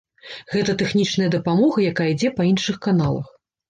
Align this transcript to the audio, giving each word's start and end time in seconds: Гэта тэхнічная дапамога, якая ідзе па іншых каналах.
Гэта 0.53 0.75
тэхнічная 0.81 1.29
дапамога, 1.37 1.87
якая 1.93 2.11
ідзе 2.17 2.35
па 2.43 2.53
іншых 2.53 2.85
каналах. 2.91 3.35